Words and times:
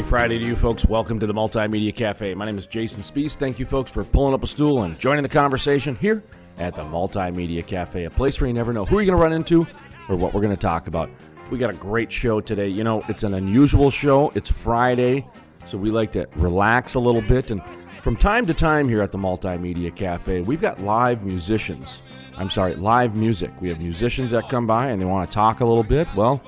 Happy 0.00 0.08
Friday 0.08 0.38
to 0.38 0.46
you 0.46 0.56
folks. 0.56 0.86
Welcome 0.86 1.20
to 1.20 1.26
the 1.26 1.34
Multimedia 1.34 1.94
Cafe. 1.94 2.32
My 2.32 2.46
name 2.46 2.56
is 2.56 2.66
Jason 2.66 3.02
Spiess. 3.02 3.36
Thank 3.36 3.58
you 3.58 3.66
folks 3.66 3.92
for 3.92 4.02
pulling 4.02 4.32
up 4.32 4.42
a 4.42 4.46
stool 4.46 4.84
and 4.84 4.98
joining 4.98 5.22
the 5.22 5.28
conversation 5.28 5.94
here 5.94 6.24
at 6.56 6.74
the 6.74 6.82
Multimedia 6.82 7.66
Cafe, 7.66 8.04
a 8.04 8.10
place 8.10 8.40
where 8.40 8.48
you 8.48 8.54
never 8.54 8.72
know 8.72 8.86
who 8.86 8.94
you're 8.94 9.04
going 9.04 9.18
to 9.18 9.22
run 9.22 9.34
into 9.34 9.66
or 10.08 10.16
what 10.16 10.32
we're 10.32 10.40
going 10.40 10.56
to 10.56 10.60
talk 10.60 10.86
about. 10.86 11.10
We 11.50 11.58
got 11.58 11.68
a 11.68 11.74
great 11.74 12.10
show 12.10 12.40
today. 12.40 12.66
You 12.66 12.82
know, 12.82 13.04
it's 13.08 13.24
an 13.24 13.34
unusual 13.34 13.90
show. 13.90 14.32
It's 14.34 14.50
Friday, 14.50 15.26
so 15.66 15.76
we 15.76 15.90
like 15.90 16.12
to 16.12 16.26
relax 16.34 16.94
a 16.94 16.98
little 16.98 17.20
bit. 17.20 17.50
And 17.50 17.60
from 18.02 18.16
time 18.16 18.46
to 18.46 18.54
time 18.54 18.88
here 18.88 19.02
at 19.02 19.12
the 19.12 19.18
Multimedia 19.18 19.94
Cafe, 19.94 20.40
we've 20.40 20.62
got 20.62 20.80
live 20.80 21.26
musicians. 21.26 22.02
I'm 22.38 22.48
sorry, 22.48 22.74
live 22.74 23.16
music. 23.16 23.50
We 23.60 23.68
have 23.68 23.80
musicians 23.80 24.30
that 24.30 24.48
come 24.48 24.66
by 24.66 24.86
and 24.86 24.98
they 24.98 25.04
want 25.04 25.30
to 25.30 25.34
talk 25.34 25.60
a 25.60 25.66
little 25.66 25.84
bit. 25.84 26.08
Well, 26.16 26.40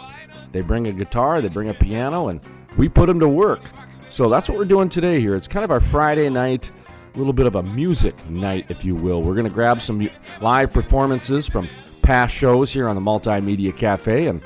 they 0.53 0.62
bring 0.62 0.87
a 0.87 0.92
guitar, 0.92 1.42
they 1.42 1.48
bring 1.48 1.69
a 1.69 1.75
piano, 1.75 2.28
and 2.28 2.41
we 2.76 2.88
put 2.88 3.06
them 3.06 3.20
to 3.20 3.28
work. 3.28 3.62
So 4.10 4.28
that's 4.28 4.48
what 4.48 4.58
we're 4.58 4.64
doing 4.64 4.88
today 4.88 5.20
here. 5.20 5.34
It's 5.34 5.48
kind 5.48 5.64
of 5.64 5.70
our 5.70 5.80
Friday 5.80 6.28
night, 6.28 6.70
a 7.14 7.19
little 7.19 7.33
bit 7.33 7.47
of 7.47 7.56
a 7.56 7.62
music 7.62 8.28
night, 8.28 8.66
if 8.69 8.84
you 8.84 8.94
will. 8.94 9.22
We're 9.22 9.34
going 9.34 9.44
to 9.44 9.50
grab 9.50 9.80
some 9.80 10.08
live 10.41 10.72
performances 10.72 11.48
from 11.48 11.69
past 12.02 12.34
shows 12.34 12.72
here 12.72 12.88
on 12.88 12.94
the 12.94 13.00
Multimedia 13.00 13.77
Cafe 13.77 14.27
and 14.27 14.42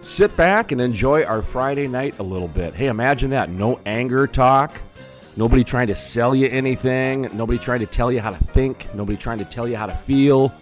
sit 0.00 0.36
back 0.36 0.72
and 0.72 0.80
enjoy 0.80 1.24
our 1.24 1.42
Friday 1.42 1.88
night 1.88 2.18
a 2.18 2.22
little 2.22 2.48
bit. 2.48 2.74
Hey, 2.74 2.86
imagine 2.86 3.30
that. 3.30 3.50
No 3.50 3.80
anger 3.86 4.26
talk. 4.26 4.80
Nobody 5.36 5.62
trying 5.62 5.86
to 5.86 5.94
sell 5.94 6.34
you 6.34 6.48
anything. 6.48 7.30
Nobody 7.32 7.58
trying 7.58 7.80
to 7.80 7.86
tell 7.86 8.10
you 8.10 8.20
how 8.20 8.30
to 8.30 8.44
think. 8.46 8.92
Nobody 8.94 9.16
trying 9.16 9.38
to 9.38 9.44
tell 9.44 9.68
you 9.68 9.76
how 9.76 9.86
to 9.86 9.94
feel. 9.94 10.52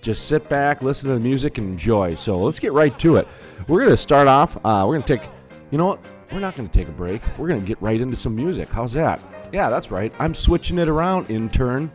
Just 0.00 0.28
sit 0.28 0.48
back, 0.50 0.82
listen 0.82 1.08
to 1.08 1.14
the 1.14 1.20
music, 1.20 1.56
and 1.58 1.68
enjoy. 1.68 2.14
So 2.14 2.38
let's 2.38 2.58
get 2.58 2.72
right 2.72 2.98
to 2.98 3.16
it. 3.16 3.28
We're 3.68 3.80
going 3.80 3.90
to 3.90 3.96
start 3.96 4.28
off. 4.28 4.56
Uh, 4.58 4.84
we're 4.86 4.98
going 4.98 5.02
to 5.02 5.16
take, 5.16 5.30
you 5.74 5.78
know 5.78 5.86
what? 5.86 6.00
We're 6.30 6.38
not 6.38 6.54
going 6.54 6.68
to 6.68 6.72
take 6.72 6.86
a 6.86 6.92
break. 6.92 7.20
We're 7.36 7.48
going 7.48 7.60
to 7.60 7.66
get 7.66 7.82
right 7.82 8.00
into 8.00 8.16
some 8.16 8.36
music. 8.36 8.68
How's 8.68 8.92
that? 8.92 9.20
Yeah, 9.52 9.70
that's 9.70 9.90
right. 9.90 10.12
I'm 10.20 10.32
switching 10.32 10.78
it 10.78 10.88
around, 10.88 11.28
intern. 11.32 11.90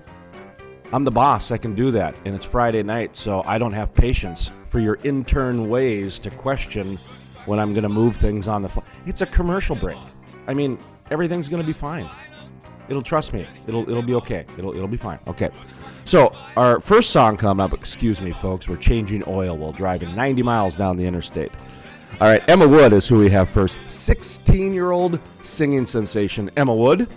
I'm 0.92 1.06
the 1.06 1.12
boss. 1.12 1.50
I 1.50 1.58
can 1.58 1.76
do 1.76 1.90
that. 1.92 2.14
And 2.26 2.36
it's 2.36 2.44
Friday 2.44 2.84
night, 2.84 3.16
so 3.16 3.42
I 3.46 3.58
don't 3.58 3.72
have 3.72 3.94
patience 3.94 4.52
for 4.66 4.82
your 4.82 5.00
intern 5.06 5.70
ways 5.70 6.20
to 6.20 6.30
question 6.30 7.00
when 7.46 7.58
I'm 7.58 7.72
going 7.72 7.84
to 7.84 7.90
move 7.90 8.18
things 8.18 8.50
on 8.50 8.64
the 8.64 8.68
fly. 8.68 8.84
It's 9.06 9.22
a 9.22 9.26
commercial 9.26 9.78
break. 9.78 9.98
I 10.46 10.54
mean, 10.54 10.78
everything's 11.10 11.48
going 11.48 11.62
to 11.62 11.68
be 11.68 11.72
fine. 11.72 12.10
It'll 12.90 13.02
trust 13.02 13.32
me. 13.32 13.48
It'll 13.66 13.90
it'll 13.90 14.02
be 14.02 14.16
okay. 14.16 14.46
It'll 14.58 14.74
it'll 14.76 14.90
be 14.90 14.98
fine. 14.98 15.20
Okay. 15.28 15.52
So 16.04 16.36
our 16.58 16.82
first 16.82 17.12
song 17.12 17.38
coming 17.38 17.64
up. 17.64 17.72
Excuse 17.72 18.20
me, 18.20 18.34
folks. 18.34 18.68
We're 18.68 18.76
changing 18.76 19.24
oil 19.26 19.56
while 19.56 19.72
driving 19.72 20.14
90 20.16 20.44
miles 20.44 20.76
down 20.76 20.98
the 20.98 21.06
interstate. 21.06 21.54
All 22.14 22.28
right, 22.28 22.44
Emma 22.50 22.68
Wood 22.68 22.92
is 22.92 23.08
who 23.08 23.20
we 23.20 23.30
have 23.30 23.50
first. 23.50 23.80
16-year-old 23.88 25.20
singing 25.42 25.86
sensation 25.86 26.52
Emma 26.58 26.76
Wood 26.76 27.08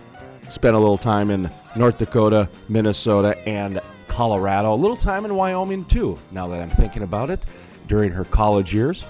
spent 0.48 0.76
a 0.76 0.78
little 0.78 0.98
time 0.98 1.30
in 1.30 1.50
North 1.74 1.98
Dakota, 1.98 2.48
Minnesota, 2.68 3.36
and 3.48 3.80
Colorado. 4.06 4.72
A 4.72 4.76
little 4.76 4.96
time 4.96 5.24
in 5.24 5.34
Wyoming 5.34 5.84
too. 5.86 6.18
Now 6.30 6.46
that 6.48 6.60
I'm 6.60 6.70
thinking 6.70 7.02
about 7.02 7.30
it, 7.30 7.44
during 7.88 8.12
her 8.12 8.24
college 8.26 8.72
years, 8.72 9.04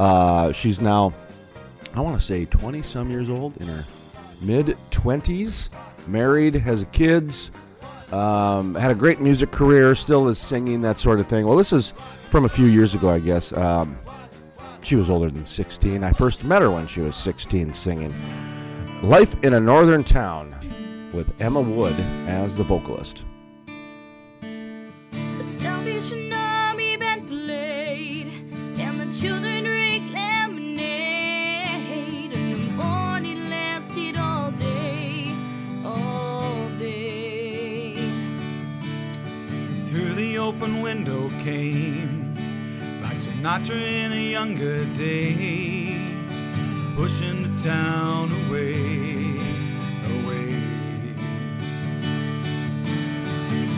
uh, 0.00 0.50
she's 0.52 0.80
now 0.80 1.14
I 1.96 2.00
want 2.00 2.18
to 2.18 2.24
say 2.24 2.44
20 2.44 2.82
some 2.82 3.10
years 3.10 3.30
old 3.30 3.56
in 3.56 3.68
her 3.68 3.84
mid 4.42 4.76
20s, 4.90 5.70
married, 6.06 6.54
has 6.54 6.84
kids, 6.92 7.50
um, 8.12 8.74
had 8.74 8.90
a 8.90 8.94
great 8.94 9.20
music 9.20 9.50
career, 9.50 9.94
still 9.94 10.28
is 10.28 10.38
singing, 10.38 10.82
that 10.82 10.98
sort 10.98 11.20
of 11.20 11.26
thing. 11.26 11.46
Well, 11.46 11.56
this 11.56 11.72
is 11.72 11.94
from 12.28 12.44
a 12.44 12.48
few 12.48 12.66
years 12.66 12.94
ago, 12.94 13.08
I 13.08 13.18
guess. 13.18 13.52
Um, 13.52 13.98
she 14.86 14.94
was 14.94 15.10
older 15.10 15.28
than 15.28 15.44
16. 15.44 16.04
I 16.04 16.12
first 16.12 16.44
met 16.44 16.62
her 16.62 16.70
when 16.70 16.86
she 16.86 17.00
was 17.00 17.16
16 17.16 17.72
singing 17.72 18.14
Life 19.02 19.34
in 19.42 19.54
a 19.54 19.60
Northern 19.60 20.04
Town 20.04 20.54
with 21.12 21.34
Emma 21.40 21.60
Wood 21.60 21.98
as 22.28 22.56
the 22.56 22.62
vocalist. 22.62 23.24
The 24.40 25.44
Salvation 25.44 26.32
Army 26.32 26.96
band 26.96 27.26
played, 27.28 28.28
and 28.78 29.00
the 29.00 29.12
children 29.18 29.64
drank 29.64 30.12
lemonade, 30.12 30.72
and 32.32 32.54
the 32.54 32.58
morning 32.74 33.50
lasted 33.50 34.16
all 34.16 34.52
day, 34.52 35.34
all 35.84 36.68
day. 36.78 37.96
Through 39.88 40.14
the 40.14 40.38
open 40.38 40.80
window 40.80 41.28
came 41.42 42.15
a 44.12 44.30
younger 44.32 44.84
days, 44.86 46.00
pushing 46.96 47.44
the 47.44 47.62
town 47.62 48.28
away, 48.48 49.38
away. 50.16 50.50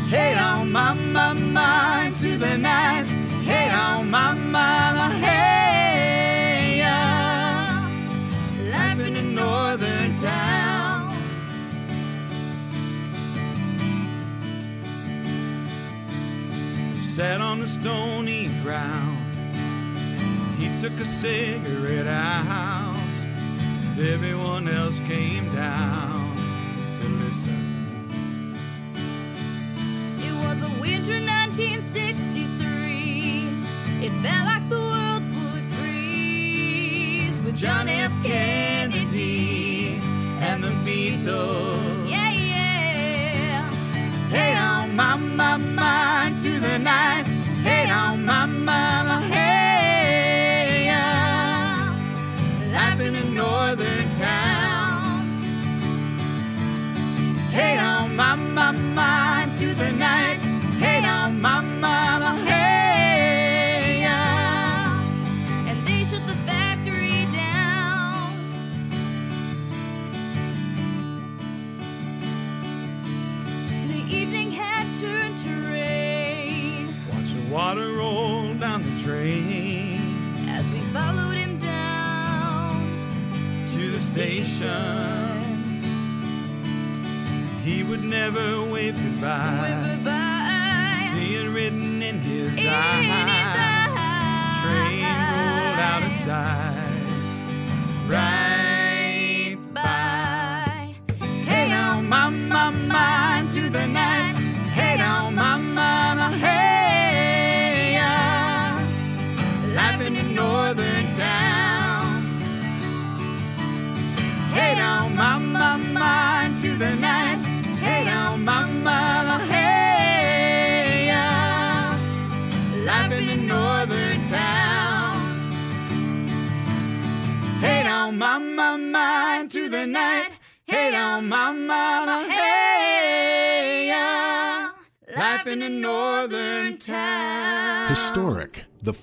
Hey 0.09 0.39
on 0.39 0.73
my 0.73 0.95
mama 0.95 2.05
into 2.07 2.39
the 2.39 2.57
night. 2.57 2.88
Took 20.89 21.01
a 21.01 21.05
cigarette 21.05 22.07
out, 22.07 22.97
and 22.97 23.99
everyone 23.99 24.69
else 24.69 25.01
came 25.01 25.53
down 25.55 26.35
to 26.99 27.07
listen. 27.25 28.57
It 30.19 30.33
was 30.33 30.59
the 30.61 30.71
winter 30.81 31.21
1963. 31.21 33.49
It 34.03 34.13
felt 34.23 34.47
like 34.47 34.67
the 34.71 34.79
world 34.79 35.23
would 35.35 35.65
freeze 35.75 37.37
with 37.45 37.57
John 37.57 37.89
F. 37.89 38.13
Kennedy 38.25 40.01
and 40.41 40.65
the 40.65 40.73
Beatles. 40.87 41.78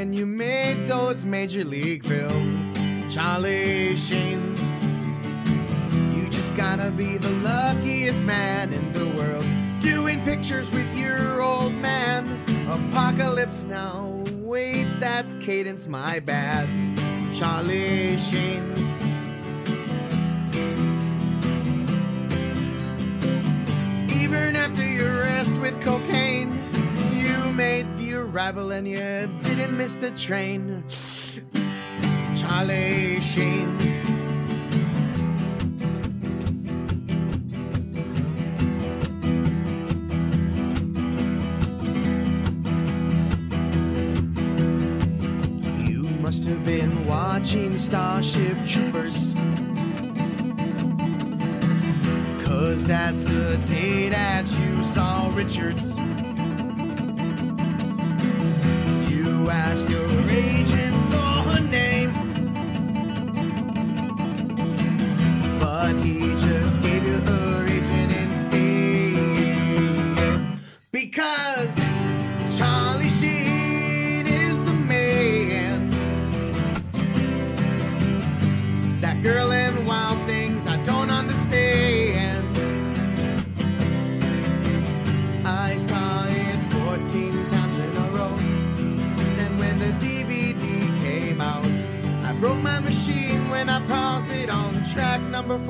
When 0.00 0.14
you 0.14 0.24
made 0.24 0.88
those 0.88 1.26
major 1.26 1.62
league 1.62 2.02
films? 2.02 2.72
Charlie 3.14 3.94
Sheen. 3.96 4.56
You 6.14 6.26
just 6.30 6.56
gotta 6.56 6.90
be 6.90 7.18
the 7.18 7.28
luckiest 7.44 8.22
man 8.22 8.72
in 8.72 8.94
the 8.94 9.04
world. 9.18 9.44
Doing 9.82 10.24
pictures 10.24 10.70
with 10.70 10.90
your 10.96 11.42
old 11.42 11.74
man. 11.74 12.24
Apocalypse 12.70 13.64
now. 13.64 14.24
Wait, 14.38 14.86
that's 15.00 15.34
cadence, 15.34 15.86
my 15.86 16.18
bad. 16.18 16.66
Charlie 17.34 18.16
Sheen. 18.16 18.72
Even 24.08 24.56
after 24.56 24.82
your 24.82 25.14
arrest 25.18 25.52
with 25.60 25.78
cocaine, 25.82 26.39
made 27.60 27.98
the 27.98 28.14
arrival 28.14 28.70
and 28.70 28.88
you 28.88 28.96
didn't 29.42 29.76
miss 29.76 29.94
the 29.94 30.10
train. 30.12 30.82
Charlie 32.34 33.20
Sheen. 33.20 33.68
You 45.86 46.02
must 46.24 46.44
have 46.44 46.64
been 46.64 47.04
watching 47.04 47.76
Starship 47.76 48.56
Troopers. 48.66 49.34
Cause 52.42 52.86
that's 52.86 53.22
the 53.24 53.60
day 53.66 54.08
that 54.08 54.50
you 54.50 54.82
saw 54.82 55.30
Richards. 55.34 55.99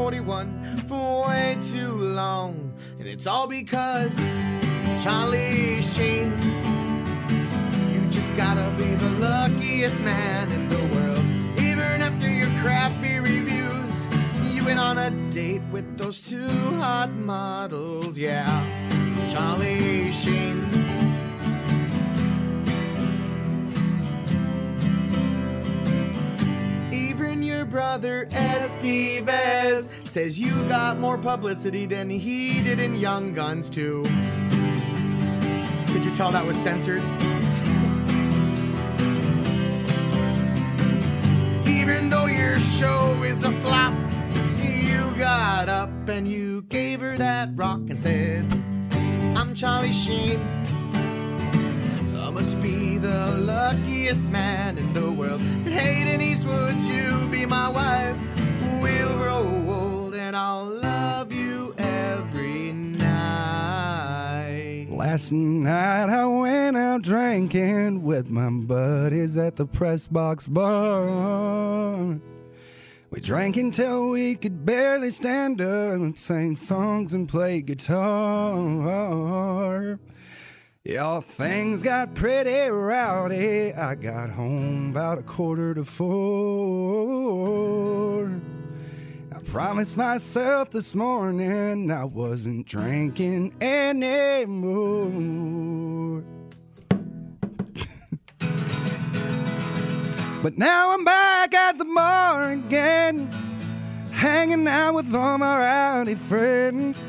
41 0.00 0.78
for 0.88 1.28
way 1.28 1.58
too 1.60 1.92
long. 1.92 2.72
And 2.98 3.06
it's 3.06 3.26
all 3.26 3.46
because 3.46 4.16
Charlie 5.02 5.82
Sheen. 5.92 6.32
You 7.92 8.08
just 8.08 8.34
gotta 8.34 8.74
be 8.78 8.94
the 8.94 9.10
luckiest 9.18 10.00
man 10.00 10.50
in 10.52 10.70
the 10.70 10.82
world. 10.94 11.60
Even 11.60 12.00
after 12.00 12.30
your 12.30 12.48
crappy 12.62 13.18
reviews, 13.18 14.06
you 14.54 14.64
went 14.64 14.78
on 14.78 14.96
a 14.96 15.10
date 15.30 15.62
with 15.70 15.98
those 15.98 16.22
two 16.22 16.48
hot 16.76 17.10
models, 17.12 18.16
yeah. 18.16 18.48
Charlie 19.30 20.12
Sheen. 20.12 20.69
Brother 27.70 28.26
Estevez 28.32 29.88
says 30.06 30.40
you 30.40 30.50
got 30.68 30.98
more 30.98 31.16
publicity 31.16 31.86
than 31.86 32.10
he 32.10 32.62
did 32.64 32.80
in 32.80 32.96
Young 32.96 33.32
Guns 33.32 33.70
too. 33.70 34.02
Could 35.86 36.04
you 36.04 36.10
tell 36.12 36.32
that 36.32 36.44
was 36.44 36.56
censored? 36.56 37.02
Even 41.68 42.10
though 42.10 42.26
your 42.26 42.58
show 42.58 43.22
is 43.22 43.44
a 43.44 43.52
flop, 43.62 43.94
you 44.60 45.14
got 45.16 45.68
up 45.68 45.90
and 46.08 46.26
you 46.26 46.62
gave 46.62 47.00
her 47.00 47.16
that 47.18 47.50
rock 47.54 47.80
and 47.88 47.98
said, 47.98 48.44
I'm 49.36 49.54
Charlie 49.54 49.92
Sheen. 49.92 50.40
Be 52.62 52.98
the 52.98 53.36
luckiest 53.38 54.28
man 54.30 54.76
in 54.76 54.92
the 54.92 55.10
world. 55.10 55.40
Hayden 55.40 56.20
Eastwood, 56.20 56.76
you 56.82 57.26
be 57.30 57.46
my 57.46 57.68
wife. 57.68 58.16
We'll 58.82 59.16
grow 59.16 59.64
old 59.68 60.14
and 60.14 60.36
I'll 60.36 60.66
love 60.66 61.32
you 61.32 61.74
every 61.78 62.72
night. 62.72 63.80
Last 64.90 65.32
night 65.32 66.10
I 66.10 66.26
went 66.26 66.76
out 66.76 67.00
drinking 67.02 68.02
with 68.02 68.28
my 68.28 68.50
buddies 68.50 69.38
at 69.38 69.56
the 69.56 69.64
press 69.64 70.06
box 70.06 70.46
bar. 70.46 72.18
We 73.10 73.20
drank 73.20 73.56
until 73.56 74.10
we 74.10 74.34
could 74.36 74.66
barely 74.66 75.10
stand 75.10 75.60
up, 75.60 76.18
sang 76.18 76.56
songs 76.56 77.12
and 77.12 77.28
played 77.28 77.66
guitar. 77.66 79.18
Yeah, 80.82 81.20
things 81.20 81.82
got 81.82 82.14
pretty 82.14 82.70
rowdy. 82.70 83.74
I 83.74 83.96
got 83.96 84.30
home 84.30 84.92
about 84.92 85.18
a 85.18 85.22
quarter 85.22 85.74
to 85.74 85.84
four. 85.84 87.10
I 89.30 89.40
promised 89.40 89.98
myself 89.98 90.70
this 90.70 90.94
morning 90.94 91.90
I 91.90 92.04
wasn't 92.04 92.66
drinking 92.66 93.56
anymore. 93.60 94.24
but 100.42 100.56
now 100.56 100.92
I'm 100.92 101.04
back 101.04 101.52
at 101.52 101.76
the 101.76 101.84
bar 101.84 102.52
again, 102.52 103.30
hanging 104.12 104.66
out 104.66 104.94
with 104.94 105.14
all 105.14 105.36
my 105.36 105.58
rowdy 105.58 106.14
friends. 106.14 107.06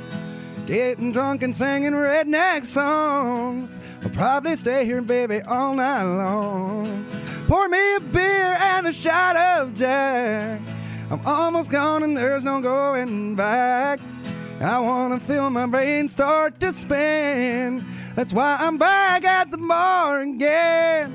Getting 0.71 1.11
drunk 1.11 1.43
and 1.43 1.53
singing 1.53 1.91
redneck 1.91 2.65
songs. 2.65 3.77
I'll 4.03 4.09
probably 4.09 4.55
stay 4.55 4.85
here, 4.85 5.01
baby, 5.01 5.41
all 5.41 5.75
night 5.75 6.03
long. 6.03 7.05
Pour 7.45 7.67
me 7.67 7.95
a 7.95 7.99
beer 7.99 8.55
and 8.57 8.87
a 8.87 8.93
shot 8.93 9.35
of 9.35 9.73
Jack. 9.73 10.61
I'm 11.09 11.27
almost 11.27 11.71
gone 11.71 12.03
and 12.03 12.15
there's 12.15 12.45
no 12.45 12.61
going 12.61 13.35
back. 13.35 13.99
I 14.61 14.79
wanna 14.79 15.19
feel 15.19 15.49
my 15.49 15.65
brain 15.65 16.07
start 16.07 16.57
to 16.61 16.71
spin. 16.71 17.85
That's 18.15 18.31
why 18.31 18.55
I'm 18.57 18.77
back 18.77 19.25
at 19.25 19.51
the 19.51 19.57
bar 19.57 20.21
again. 20.21 21.13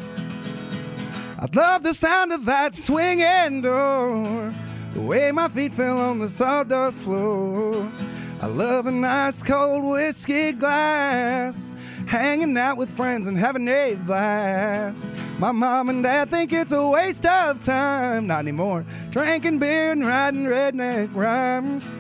I 1.39 1.47
love 1.55 1.83
the 1.83 1.95
sound 1.95 2.31
of 2.31 2.45
that 2.45 2.75
swinging 2.75 3.63
door. 3.63 4.55
The 4.93 5.01
way 5.01 5.33
my 5.33 5.49
feet 5.49 5.73
fell 5.73 5.97
on 5.97 6.19
the 6.19 6.29
sawdust 6.29 7.01
floor. 7.05 7.91
I 8.39 8.49
love 8.49 8.87
a 8.87 8.93
nice 8.93 9.43
cold 9.43 9.83
whiskey 9.83 10.53
glass 10.53 11.73
hanging 12.07 12.57
out 12.59 12.77
with 12.77 12.91
friends 12.91 13.27
and 13.27 13.39
having 13.39 13.67
a 13.67 13.95
blast. 13.95 15.07
My 15.39 15.53
mom 15.53 15.89
and 15.89 16.03
dad 16.03 16.31
think 16.31 16.53
it's 16.53 16.73
a 16.73 16.87
waste 16.87 17.25
of 17.25 17.61
time, 17.61 18.27
not 18.27 18.41
anymore. 18.41 18.85
Drinking 19.11 19.59
beer 19.59 19.93
and 19.93 20.07
writing 20.07 20.45
redneck 20.45 21.15
rhymes. 21.15 21.91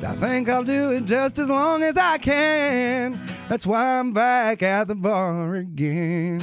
But 0.00 0.10
I 0.10 0.16
think 0.16 0.48
I'll 0.48 0.64
do 0.64 0.92
it 0.92 1.04
just 1.04 1.38
as 1.38 1.50
long 1.50 1.82
as 1.82 1.98
I 1.98 2.16
can. 2.16 3.20
That's 3.50 3.66
why 3.66 3.98
I'm 3.98 4.12
back 4.14 4.62
at 4.62 4.88
the 4.88 4.94
bar 4.94 5.56
again. 5.56 6.40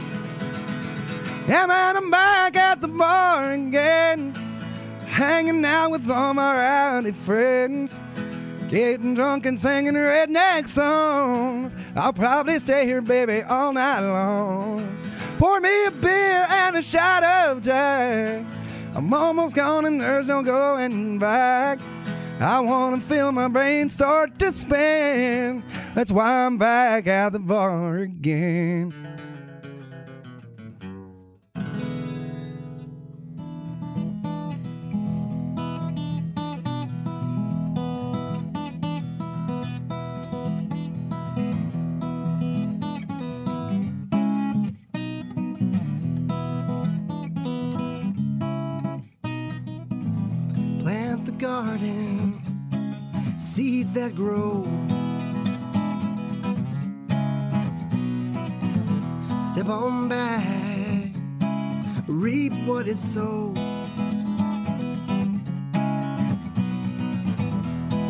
Yeah, 1.48 1.66
man, 1.66 1.98
I'm 1.98 2.12
back 2.12 2.56
at 2.56 2.82
the 2.82 2.88
bar 2.88 3.52
again. 3.52 4.34
Hanging 5.08 5.66
out 5.66 5.90
with 5.90 6.08
all 6.10 6.36
my 6.36 6.56
rowdy 6.56 7.12
friends. 7.12 8.00
Getting 8.70 9.16
drunk 9.16 9.48
and 9.48 9.60
singing 9.60 9.96
redneck 9.96 10.68
songs. 10.68 11.76
I'll 11.96 12.14
probably 12.14 12.60
stay 12.60 12.86
here, 12.86 13.02
baby, 13.02 13.42
all 13.42 13.74
night 13.74 14.02
long. 14.02 14.96
Pour 15.40 15.60
me 15.60 15.86
a 15.86 15.92
beer 15.92 16.46
and 16.48 16.76
a 16.76 16.82
shot 16.84 17.24
of 17.24 17.64
Jack. 17.64 18.46
I'm 18.94 19.12
almost 19.12 19.56
gone 19.56 19.86
and 19.86 20.00
there's 20.00 20.28
no 20.28 20.44
going 20.44 21.18
back. 21.18 21.80
I 22.40 22.60
want 22.60 23.02
to 23.02 23.08
feel 23.08 23.32
my 23.32 23.48
brain 23.48 23.90
start 23.90 24.38
to 24.38 24.54
spin. 24.54 25.64
That's 25.96 26.12
why 26.12 26.46
I'm 26.46 26.60
back 26.60 27.08
at 27.08 27.34
the 27.34 27.40
bar 27.40 27.98
again. 27.98 28.94
Seeds 53.90 53.94
that 53.94 54.16
grow. 54.16 54.64
Step 59.52 59.68
on 59.70 60.10
back, 60.10 61.12
reap 62.08 62.54
what 62.66 62.88
is 62.88 63.00
sown. 63.00 63.56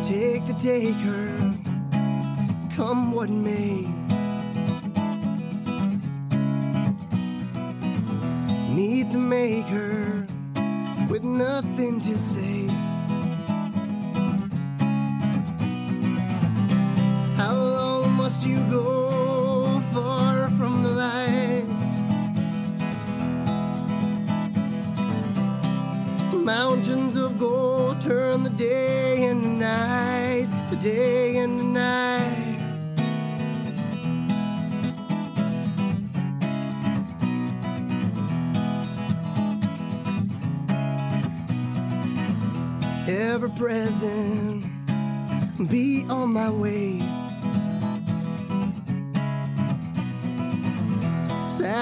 Take 0.02 0.46
the 0.46 0.54
taker, 0.58 1.54
come 2.74 3.12
what 3.12 3.30
may. 3.30 3.99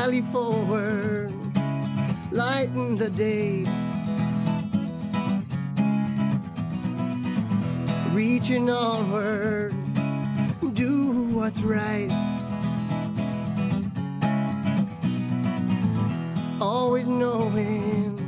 Forward, 0.08 1.30
lighten 2.32 2.96
the 2.96 3.10
day. 3.10 3.66
Reaching 8.14 8.70
onward, 8.70 9.74
do 10.72 11.12
what's 11.34 11.60
right. 11.60 12.08
Always 16.58 17.06
knowing 17.06 18.18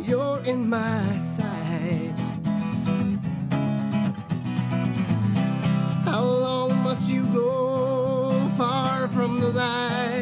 you're 0.00 0.42
in 0.44 0.68
my 0.68 1.18
sight. 1.18 2.14
How 6.04 6.24
long 6.24 6.74
must 6.82 7.06
you 7.08 7.26
go 7.26 8.50
far 8.58 9.06
from 9.08 9.38
the 9.38 9.50
light? 9.50 10.19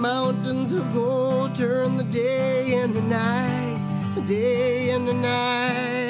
Mountains 0.00 0.72
of 0.72 0.94
gold 0.94 1.54
turn 1.54 1.98
the 1.98 2.04
day 2.04 2.72
into 2.72 3.02
night, 3.02 3.78
the 4.14 4.22
day 4.22 4.88
into 4.92 5.12
night. 5.12 6.09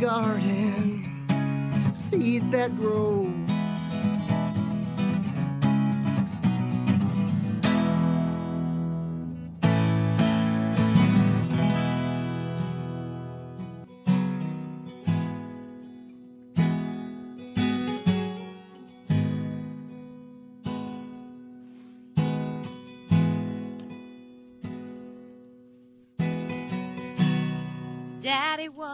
Garden, 0.00 1.04
seeds 1.94 2.48
that 2.50 2.74
grow. 2.76 3.39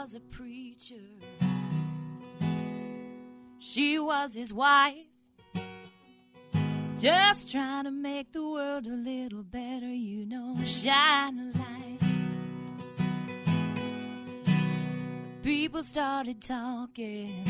Was 0.00 0.14
a 0.14 0.20
preacher. 0.20 1.08
She 3.58 3.98
was 3.98 4.34
his 4.34 4.52
wife. 4.52 5.08
Just 6.98 7.50
trying 7.50 7.84
to 7.84 7.90
make 7.90 8.30
the 8.32 8.42
world 8.42 8.86
a 8.86 8.90
little 9.12 9.42
better, 9.42 9.92
you 10.10 10.26
know. 10.26 10.58
Shine 10.66 11.38
a 11.38 11.58
light. 11.58 12.02
People 15.42 15.82
started 15.82 16.42
talking 16.42 17.44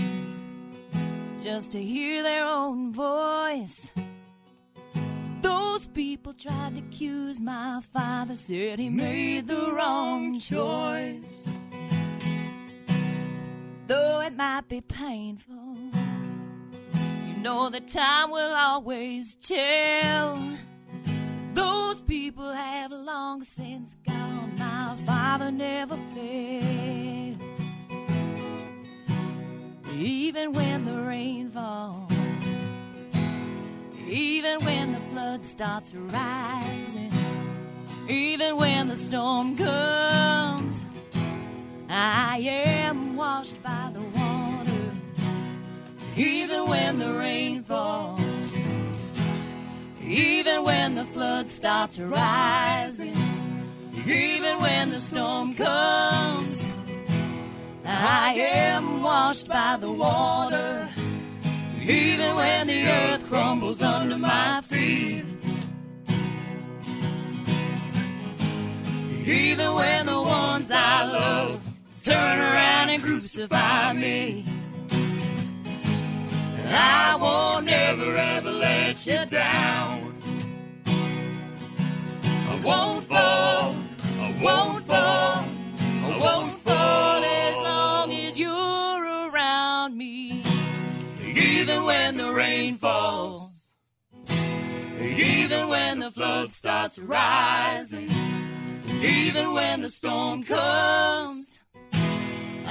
just 1.42 1.72
to 1.72 1.82
hear 1.82 2.22
their 2.22 2.44
own 2.44 2.92
voice. 2.92 3.90
Those 5.40 5.88
people 5.88 6.32
tried 6.32 6.76
to 6.76 6.80
accuse 6.80 7.40
my 7.40 7.80
father, 7.92 8.36
said 8.36 8.78
he 8.78 8.88
made 8.88 9.48
the 9.48 9.72
wrong 9.72 10.38
choice. 10.38 11.48
Though 13.86 14.20
it 14.20 14.34
might 14.34 14.68
be 14.68 14.80
painful, 14.80 15.76
you 17.26 17.36
know 17.42 17.70
that 17.70 17.88
time 17.88 18.30
will 18.30 18.54
always 18.54 19.34
tell. 19.36 20.38
Those 21.54 22.00
people 22.02 22.50
have 22.52 22.90
long 22.90 23.44
since 23.44 23.96
gone. 24.06 24.58
My 24.58 24.96
father 25.06 25.50
never 25.50 25.96
failed. 26.14 27.06
even 29.98 30.52
when 30.52 30.84
the 30.84 31.02
rain 31.02 31.48
falls, 31.48 32.12
even 34.08 34.62
when 34.64 34.92
the 34.92 35.00
flood 35.00 35.44
starts 35.44 35.94
rising, 35.94 37.12
even 38.08 38.56
when 38.56 38.88
the 38.88 38.96
storm 38.96 39.56
comes, 39.56 40.84
I 41.98 42.40
am 42.40 43.16
washed 43.16 43.62
by 43.62 43.90
the 43.94 44.02
water, 44.02 44.92
even 46.14 46.68
when 46.68 46.98
the 46.98 47.14
rain 47.14 47.62
falls, 47.62 48.20
even 50.02 50.62
when 50.62 50.94
the 50.94 51.06
flood 51.06 51.48
starts 51.48 51.98
rising, 51.98 53.16
even 54.06 54.60
when 54.60 54.90
the 54.90 55.00
storm 55.00 55.54
comes. 55.54 56.68
I 57.86 58.34
am 58.34 59.02
washed 59.02 59.48
by 59.48 59.78
the 59.80 59.90
water, 59.90 60.90
even 61.80 62.36
when 62.36 62.66
the 62.66 62.88
earth 62.88 63.26
crumbles 63.26 63.80
under 63.80 64.18
my 64.18 64.60
feet. 64.60 65.24
Even 69.24 69.74
when 69.74 70.04
the 70.04 70.20
ones 70.20 70.70
I 70.70 71.04
love 71.04 71.65
turn 72.06 72.38
around 72.38 72.88
and 72.88 73.02
crucify 73.02 73.92
me. 73.92 74.44
I 76.68 77.18
won't 77.20 77.68
ever 77.68 78.16
ever 78.16 78.50
let 78.52 79.04
you 79.08 79.26
down. 79.26 80.14
I 80.86 82.60
won't 82.64 83.02
fall, 83.02 83.74
I 84.20 84.38
won't 84.40 84.84
fall, 84.86 85.44
I 86.04 86.18
won't 86.22 86.60
fall 86.60 87.24
as 87.24 87.56
long 87.56 88.12
as 88.12 88.38
you're 88.38 89.30
around 89.30 89.98
me. 89.98 90.44
Even 91.24 91.82
when 91.82 92.16
the 92.18 92.32
rain 92.32 92.76
falls, 92.76 93.70
even 95.00 95.68
when 95.68 95.98
the 95.98 96.12
flood 96.12 96.50
starts 96.50 97.00
rising, 97.00 98.08
even 99.02 99.54
when 99.54 99.80
the 99.80 99.90
storm 99.90 100.44
comes, 100.44 101.60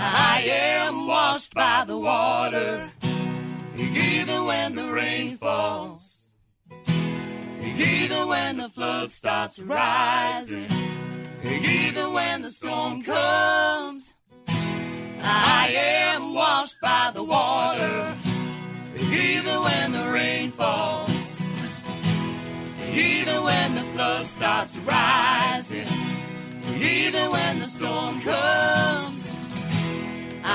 I 0.08 0.44
am 0.48 1.08
washed 1.08 1.56
by 1.56 1.84
the 1.88 1.98
water. 1.98 2.92
Even 3.76 4.46
when 4.46 4.76
the 4.76 4.92
rain 4.92 5.36
falls, 5.38 6.30
even 6.88 8.28
when 8.28 8.58
the 8.58 8.70
flood 8.70 9.10
starts 9.10 9.58
rising, 9.60 10.70
even 11.44 12.14
when 12.14 12.44
the 12.44 12.52
storm 12.52 13.02
comes, 13.02 14.14
I 14.48 15.74
am 15.76 16.36
washed 16.36 16.80
by 16.82 17.12
the 17.12 17.24
water. 17.24 18.16
Even 18.96 19.56
when 19.68 19.92
the 19.92 20.12
rain 20.12 20.52
falls, 20.52 21.10
even 22.94 23.44
when 23.44 23.76
the 23.76 23.86
flood 23.94 24.28
starts 24.28 24.78
rising, 24.78 25.88
even 26.80 27.32
when 27.32 27.60
the 27.60 27.66
storm 27.66 28.22
comes, 28.22 29.14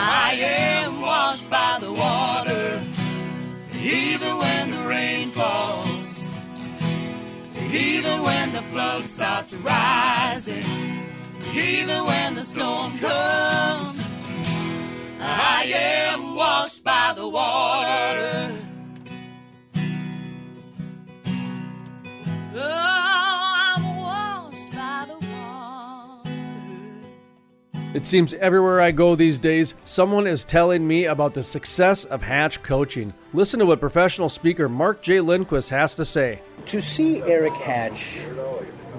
I 0.02 0.32
am 0.32 1.02
washed 1.02 1.50
by 1.50 1.76
the 1.78 1.92
water. 1.92 2.82
Even 3.82 4.38
when 4.38 4.70
the 4.70 4.82
rain 4.88 5.30
falls, 5.30 6.24
even 7.70 8.22
when 8.22 8.50
the 8.52 8.62
flood 8.72 9.04
starts 9.04 9.52
rising, 9.52 10.64
even 11.54 12.06
when 12.06 12.34
the 12.34 12.44
storm 12.44 12.98
comes, 12.98 14.10
I 15.20 15.70
am 15.74 16.34
washed 16.34 16.82
by 16.82 17.12
the 17.14 17.28
water. 17.28 18.69
It 27.92 28.06
seems 28.06 28.34
everywhere 28.34 28.80
I 28.80 28.92
go 28.92 29.16
these 29.16 29.36
days, 29.36 29.74
someone 29.84 30.28
is 30.28 30.44
telling 30.44 30.86
me 30.86 31.06
about 31.06 31.34
the 31.34 31.42
success 31.42 32.04
of 32.04 32.22
Hatch 32.22 32.62
coaching. 32.62 33.12
Listen 33.32 33.58
to 33.58 33.66
what 33.66 33.80
professional 33.80 34.28
speaker 34.28 34.68
Mark 34.68 35.02
J. 35.02 35.18
Lindquist 35.18 35.70
has 35.70 35.96
to 35.96 36.04
say. 36.04 36.40
To 36.66 36.80
see 36.80 37.20
Eric 37.22 37.52
Hatch 37.54 38.20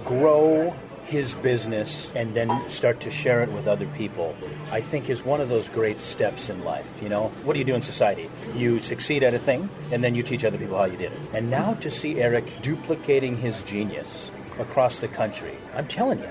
grow 0.03 0.75
his 1.05 1.33
business 1.35 2.11
and 2.15 2.33
then 2.33 2.69
start 2.69 2.99
to 3.01 3.11
share 3.11 3.41
it 3.43 3.51
with 3.53 3.65
other 3.65 3.87
people, 3.97 4.35
I 4.73 4.81
think 4.81 5.09
is 5.09 5.23
one 5.23 5.39
of 5.39 5.47
those 5.47 5.69
great 5.69 5.97
steps 5.97 6.49
in 6.49 6.61
life. 6.65 6.99
You 7.01 7.07
know, 7.07 7.29
what 7.45 7.53
do 7.53 7.59
you 7.59 7.65
do 7.65 7.75
in 7.75 7.81
society? 7.81 8.29
You 8.55 8.81
succeed 8.81 9.23
at 9.23 9.33
a 9.33 9.39
thing, 9.39 9.69
and 9.93 10.03
then 10.03 10.15
you 10.15 10.23
teach 10.23 10.43
other 10.43 10.57
people 10.57 10.77
how 10.77 10.83
you 10.83 10.97
did 10.97 11.13
it. 11.13 11.19
And 11.33 11.49
now 11.49 11.75
to 11.75 11.89
see 11.89 12.19
Eric 12.19 12.61
duplicating 12.61 13.37
his 13.37 13.61
genius 13.63 14.31
across 14.59 14.97
the 14.97 15.07
country, 15.07 15.57
I'm 15.75 15.87
telling 15.87 16.19
you, 16.19 16.29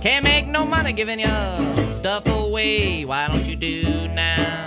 Can't 0.02 0.24
make 0.24 0.48
no 0.48 0.66
money 0.66 0.92
giving 0.92 1.20
your 1.20 1.92
stuff 1.92 2.26
away. 2.26 3.04
Why 3.04 3.28
don't 3.28 3.46
you 3.46 3.56
do 3.56 4.08
now? 4.08 4.63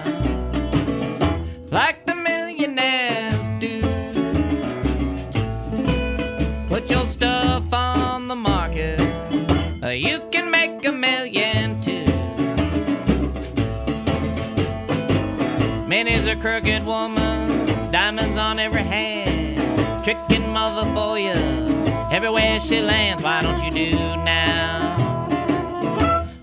On 7.74 8.28
the 8.28 8.36
market. 8.36 9.00
You 9.84 10.22
can 10.32 10.52
make 10.52 10.84
a 10.86 10.92
million 10.92 11.80
too. 11.82 12.06
Minnie's 15.88 16.28
a 16.28 16.36
crooked 16.36 16.86
woman, 16.86 17.66
diamonds 17.92 18.38
on 18.38 18.60
every 18.60 18.84
hand, 18.84 20.04
tricking 20.04 20.50
mother 20.50 20.86
for 20.94 21.18
you 21.18 21.32
everywhere 22.12 22.60
she 22.60 22.82
lands. 22.82 23.24
Why 23.24 23.42
don't 23.42 23.64
you 23.64 23.72
do 23.72 23.96
now? 24.24 24.96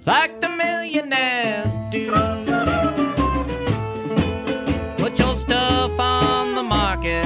Like 0.06 0.40
the 0.40 0.48
millionaires 0.48 1.78
do. 1.90 2.10
Put 4.96 5.18
your 5.18 5.36
stuff 5.36 5.98
on 5.98 6.54
the 6.54 6.62
market. 6.62 7.24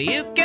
You 0.00 0.24
can 0.34 0.41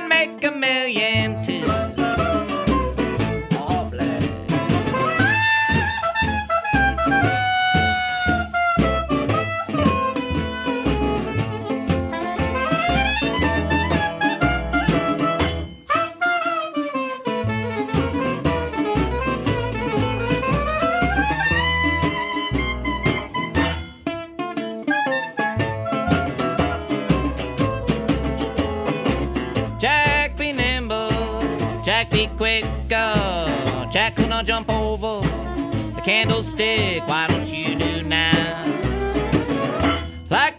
Jack 31.98 32.12
be 32.12 32.28
quick, 32.38 32.64
uh, 32.94 33.90
Jack 33.90 34.20
will 34.20 34.28
not 34.28 34.46
jump 34.46 34.70
over 34.70 35.28
the 35.96 36.02
candlestick. 36.06 37.02
Why 37.08 37.26
don't 37.26 37.48
you 37.48 37.74
do 37.74 38.04
now? 38.04 38.62
Like 40.30 40.57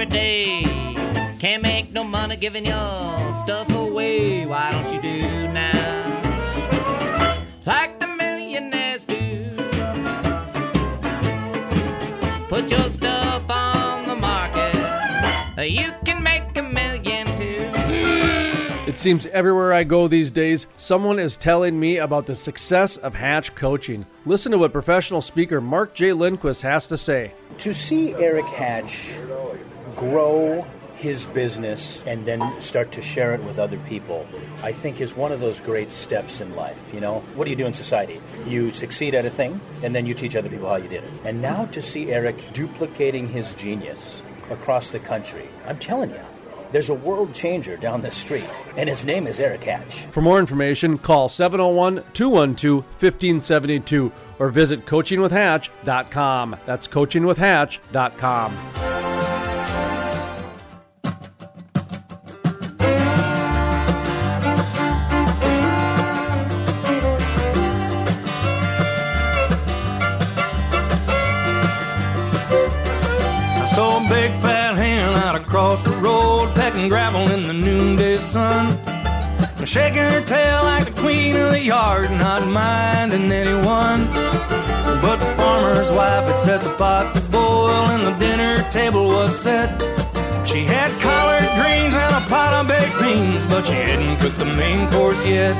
every 0.00 0.12
day. 0.12 0.62
Can't 1.40 1.60
make 1.60 1.92
no 1.92 2.04
money 2.04 2.36
giving 2.36 2.64
your 2.64 3.32
stuff 3.34 3.68
away. 3.70 4.46
Why 4.46 4.70
don't 4.70 4.94
you 4.94 5.02
do 5.02 5.48
now? 5.48 6.04
Like 7.66 7.98
the 7.98 8.06
millionaires 8.06 9.04
do. 9.04 9.56
Put 12.48 12.70
your 12.70 12.88
stuff 12.90 13.50
on 13.50 14.06
the 14.06 14.14
market. 14.14 14.76
You 15.68 15.92
can 16.04 16.22
make 16.22 16.56
a 16.56 16.62
million 16.62 17.26
too. 17.36 17.72
It 18.86 18.98
seems 19.00 19.26
everywhere 19.26 19.72
I 19.72 19.82
go 19.82 20.06
these 20.06 20.30
days, 20.30 20.68
someone 20.76 21.18
is 21.18 21.36
telling 21.36 21.78
me 21.78 21.96
about 21.96 22.26
the 22.26 22.36
success 22.36 22.96
of 22.98 23.14
Hatch 23.14 23.52
coaching. 23.56 24.06
Listen 24.26 24.52
to 24.52 24.58
what 24.58 24.72
professional 24.72 25.20
speaker 25.20 25.60
Mark 25.60 25.92
J. 25.94 26.12
Lindquist 26.12 26.62
has 26.62 26.86
to 26.86 26.96
say. 26.96 27.32
To 27.58 27.74
see 27.74 28.14
Eric 28.14 28.46
Hatch 28.46 29.10
grow 29.98 30.64
his 30.98 31.24
business 31.26 32.02
and 32.06 32.26
then 32.26 32.42
start 32.60 32.92
to 32.92 33.02
share 33.02 33.34
it 33.34 33.42
with 33.44 33.58
other 33.58 33.78
people, 33.88 34.26
I 34.62 34.72
think 34.72 35.00
is 35.00 35.16
one 35.16 35.32
of 35.32 35.40
those 35.40 35.58
great 35.60 35.90
steps 35.90 36.40
in 36.40 36.54
life. 36.56 36.78
You 36.92 37.00
know, 37.00 37.20
what 37.34 37.44
do 37.44 37.50
you 37.50 37.56
do 37.56 37.66
in 37.66 37.72
society? 37.72 38.20
You 38.46 38.72
succeed 38.72 39.14
at 39.14 39.24
a 39.24 39.30
thing, 39.30 39.60
and 39.82 39.94
then 39.94 40.06
you 40.06 40.14
teach 40.14 40.34
other 40.34 40.48
people 40.48 40.68
how 40.68 40.76
you 40.76 40.88
did 40.88 41.04
it. 41.04 41.10
And 41.24 41.40
now 41.40 41.66
to 41.66 41.80
see 41.80 42.10
Eric 42.10 42.36
duplicating 42.52 43.28
his 43.28 43.54
genius 43.54 44.22
across 44.50 44.88
the 44.88 44.98
country, 44.98 45.48
I'm 45.66 45.78
telling 45.78 46.10
you, 46.10 46.20
there's 46.72 46.90
a 46.90 46.94
world 46.94 47.32
changer 47.32 47.76
down 47.76 48.02
the 48.02 48.10
street, 48.10 48.44
and 48.76 48.88
his 48.88 49.04
name 49.04 49.26
is 49.26 49.40
Eric 49.40 49.64
Hatch. 49.64 50.04
For 50.10 50.20
more 50.20 50.38
information, 50.38 50.98
call 50.98 51.28
701 51.28 52.04
212 52.12 52.84
1572 52.84 54.12
or 54.38 54.50
visit 54.50 54.84
coachingwithhatch.com. 54.84 56.56
That's 56.66 56.88
coachingwithhatch.com. 56.88 59.27
Shaking 79.68 79.98
her 79.98 80.24
tail 80.24 80.62
like 80.64 80.86
the 80.86 80.98
queen 80.98 81.36
of 81.36 81.50
the 81.50 81.60
yard, 81.60 82.10
not 82.12 82.48
minding 82.48 83.30
anyone. 83.30 84.06
But 85.02 85.16
the 85.16 85.30
farmer's 85.36 85.90
wife 85.90 86.24
had 86.26 86.38
set 86.38 86.62
the 86.62 86.72
pot 86.76 87.14
to 87.14 87.20
boil, 87.28 87.84
and 87.92 88.06
the 88.06 88.18
dinner 88.18 88.66
table 88.70 89.08
was 89.08 89.38
set. 89.38 89.68
She 90.48 90.64
had 90.64 90.90
collard 91.02 91.44
greens 91.60 91.92
and 91.92 92.14
a 92.16 92.26
pot 92.30 92.54
of 92.54 92.66
baked 92.66 92.98
beans, 92.98 93.44
but 93.44 93.66
she 93.66 93.74
hadn't 93.74 94.20
cooked 94.20 94.38
the 94.38 94.46
main 94.46 94.90
course 94.90 95.22
yet. 95.22 95.54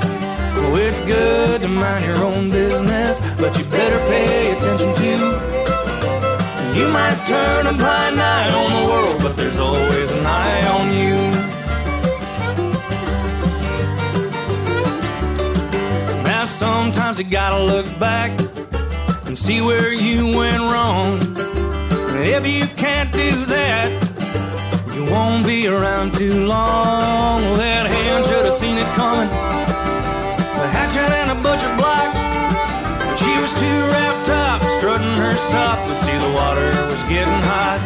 Oh, 0.57 0.75
it's 0.77 1.03
good 1.03 1.61
to 1.61 1.69
mind 1.69 2.07
your 2.07 2.25
own 2.25 2.49
business, 2.49 3.21
but 3.37 3.59
you 3.59 3.65
better 3.67 3.99
pay 4.09 4.53
attention 4.53 4.95
to 4.95 5.59
you 6.75 6.89
might 6.89 7.21
turn 7.27 7.67
a 7.67 7.75
blind 7.75 8.19
eye 8.21 8.53
on 8.55 8.71
the 8.73 8.89
world, 8.89 9.21
but 9.21 9.37
there's 9.37 9.59
always 9.59 10.11
an 10.13 10.25
eye 10.25 10.67
on 10.69 10.93
you. 10.95 11.38
Sometimes 16.59 17.19
you 17.19 17.25
gotta 17.25 17.63
look 17.63 17.87
back 18.01 18.33
and 19.27 19.39
see 19.39 19.61
where 19.61 19.93
you 19.93 20.37
went 20.37 20.61
wrong. 20.61 21.21
If 22.19 22.45
you 22.49 22.67
can't 22.75 23.13
do 23.13 23.45
that, 23.47 23.89
you 24.93 25.05
won't 25.05 25.47
be 25.47 25.69
around 25.69 26.15
too 26.15 26.47
long. 26.47 27.43
That 27.63 27.87
hand 27.87 28.27
should 28.27 28.45
have 28.45 28.55
seen 28.55 28.77
it 28.77 28.91
coming. 28.99 29.29
The 30.59 30.67
hatchet 30.75 31.13
and 31.21 31.31
a 31.31 31.37
butcher 31.37 31.73
block. 31.79 32.11
But 33.07 33.17
she 33.23 33.39
was 33.39 33.55
too 33.55 33.79
wrapped 33.95 34.29
up, 34.29 34.61
strutting 34.79 35.15
her 35.15 35.37
stuff 35.37 35.79
to 35.87 35.95
see 35.95 36.19
the 36.19 36.33
water 36.35 36.71
was 36.91 37.03
getting 37.05 37.43
hot. 37.47 37.79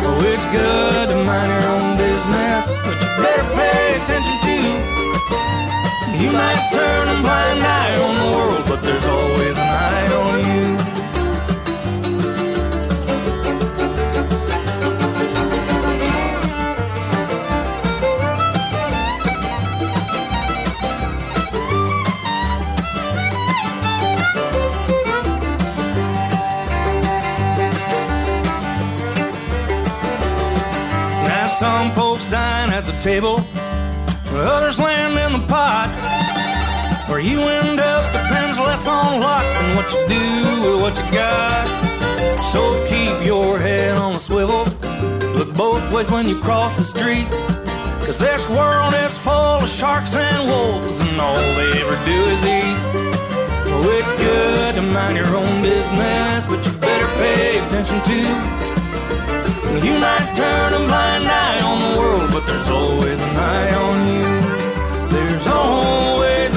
Oh, 0.00 0.16
it's 0.32 0.46
good 0.46 1.10
to 1.10 1.16
mind 1.28 1.50
your 1.52 1.72
own 1.76 1.98
business, 1.98 2.72
but 2.84 2.96
you 2.96 3.08
better 3.20 3.46
pay 3.54 4.00
attention. 4.00 4.41
You 6.22 6.30
might 6.30 6.68
turn 6.70 7.08
a 7.08 7.20
blind 7.20 7.64
eye 7.64 7.96
on 8.00 8.14
the 8.22 8.36
world, 8.36 8.64
but 8.68 8.80
there's 8.84 9.04
always 9.06 9.56
an 9.56 9.62
eye 9.62 10.12
on 10.22 10.38
you. 10.38 10.76
Now 31.26 31.48
some 31.48 31.90
folks 31.90 32.28
dine 32.28 32.70
at 32.70 32.84
the 32.84 32.92
table, 33.00 33.44
others 34.30 34.78
land 34.78 35.18
in 35.18 35.32
the 35.40 35.46
pot. 35.48 36.11
You 37.22 37.38
end 37.42 37.78
up 37.78 38.04
depends 38.12 38.58
less 38.58 38.88
on 38.88 39.20
luck 39.20 39.44
than 39.44 39.76
what 39.76 39.92
you 39.92 40.00
do 40.08 40.68
or 40.68 40.82
what 40.82 40.98
you 40.98 41.04
got. 41.12 41.66
So 42.52 42.84
keep 42.86 43.24
your 43.24 43.60
head 43.60 43.96
on 43.96 44.16
a 44.16 44.18
swivel. 44.18 44.64
Look 45.36 45.54
both 45.54 45.92
ways 45.92 46.10
when 46.10 46.26
you 46.26 46.40
cross 46.40 46.76
the 46.76 46.84
street. 46.84 47.28
Cause 48.04 48.18
this 48.18 48.48
world 48.48 48.92
is 48.94 49.16
full 49.16 49.62
of 49.62 49.70
sharks 49.70 50.16
and 50.16 50.48
wolves, 50.50 50.98
and 50.98 51.20
all 51.20 51.36
they 51.36 51.70
ever 51.80 51.96
do 52.04 52.18
is 52.34 52.42
eat. 52.44 52.76
Oh, 53.70 53.98
it's 53.98 54.10
good 54.12 54.74
to 54.74 54.82
mind 54.82 55.16
your 55.16 55.36
own 55.36 55.62
business, 55.62 56.44
but 56.46 56.66
you 56.66 56.72
better 56.78 57.06
pay 57.22 57.64
attention 57.64 58.02
too. 58.02 58.30
You 59.86 59.96
might 59.98 60.32
turn 60.34 60.74
a 60.74 60.78
blind 60.88 61.28
eye 61.28 61.60
on 61.62 61.92
the 61.92 62.00
world, 62.00 62.32
but 62.32 62.44
there's 62.46 62.68
always 62.68 63.20
an 63.20 63.36
eye 63.36 63.74
on 63.74 63.96
you. 64.12 65.08
There's 65.08 65.46
always 65.46 66.56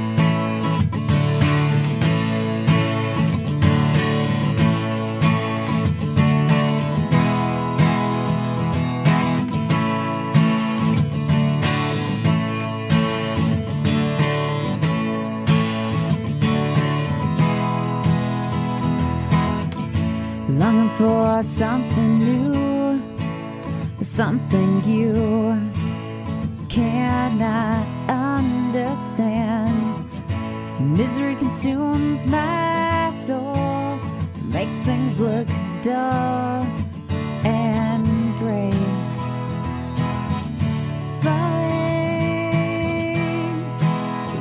for 21.01 21.41
something 21.57 22.19
new, 22.19 23.01
something 24.03 24.83
you 24.83 25.57
cannot 26.69 27.87
understand. 28.07 30.05
Misery 30.79 31.35
consumes 31.37 32.27
my 32.27 33.11
soul, 33.25 33.99
makes 34.43 34.75
things 34.85 35.19
look 35.19 35.47
dull 35.81 36.67
and 37.43 38.05
gray. 38.37 38.71
Falling, 41.23 42.51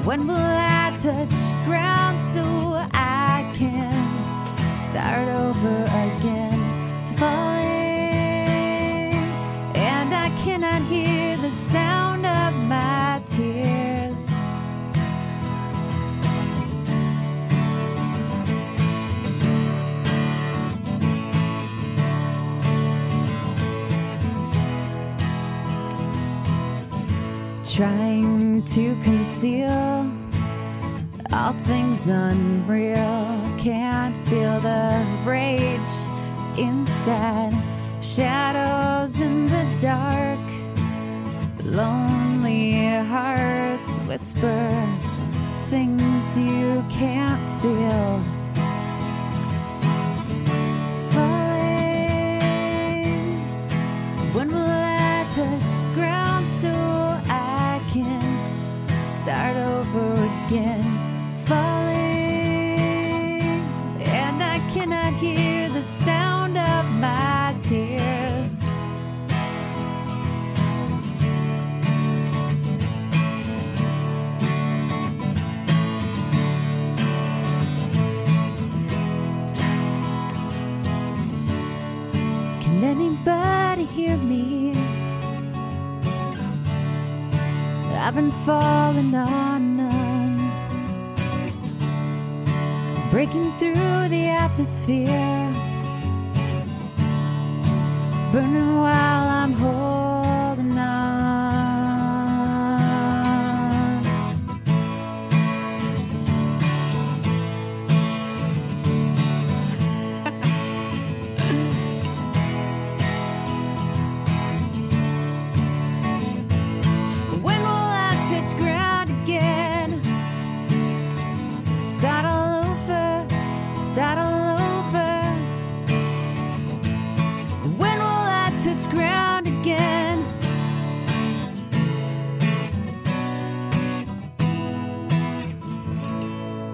when 0.05 0.27
will 0.27 0.37
I 0.37 0.95
touch 1.01 1.37
ground 1.65 2.21
so 2.35 2.45
I 2.93 3.51
can 3.57 4.11
start 4.91 5.27
over 5.27 5.85
again? 5.85 6.40
Something's 31.51 32.07
unreal, 32.07 33.59
can't 33.59 34.15
feel 34.29 34.61
the 34.61 35.05
rage 35.25 35.81
inside. 36.57 37.53
Shadows 38.01 39.21
in 39.21 39.47
the 39.47 39.67
dark, 39.81 40.39
lonely 41.65 42.89
hearts 43.05 43.89
whisper 44.07 44.71
things 45.69 46.39
you 46.39 46.85
can't 46.89 47.43
feel. 47.61 48.30
I've 88.11 88.17
been 88.17 88.33
falling 88.45 89.15
on 89.15 89.77
none, 89.77 90.37
breaking 93.09 93.57
through 93.57 94.09
the 94.09 94.27
atmosphere, 94.27 95.53
burning 98.33 98.79
while 98.79 99.29
I'm 99.29 99.53
holding 99.53 99.90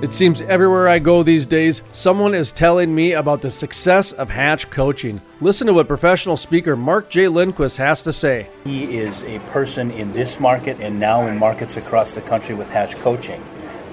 It 0.07 0.15
seems 0.15 0.41
everywhere 0.41 0.87
I 0.87 1.01
go 1.01 1.25
these 1.25 1.47
days, 1.47 1.83
someone 1.93 2.33
is 2.33 2.53
telling 2.53 2.95
me 2.95 3.15
about 3.15 3.43
the 3.43 3.51
success 3.51 4.13
of 4.13 4.31
Hatch 4.31 4.71
coaching. 4.71 5.21
Listen 5.41 5.67
to 5.67 5.75
what 5.75 5.89
professional 5.89 6.37
speaker 6.37 6.77
Mark 6.77 7.11
J. 7.11 7.27
Lindquist 7.27 7.77
has 7.79 8.05
to 8.05 8.13
say. 8.13 8.49
He 8.63 8.99
is 8.99 9.25
a 9.25 9.41
person 9.51 9.91
in 9.91 10.13
this 10.13 10.39
market 10.39 10.79
and 10.79 11.01
now 11.01 11.27
in 11.27 11.37
markets 11.37 11.77
across 11.77 12.13
the 12.13 12.21
country 12.21 12.55
with 12.55 12.71
Hatch 12.71 12.95
Coaching 12.95 13.45